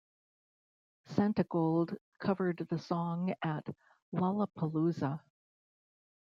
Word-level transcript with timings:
Santigold 1.09 1.95
covered 2.17 2.57
the 2.67 2.79
song 2.79 3.35
at 3.43 3.67
Lollapalooza. 4.11 5.21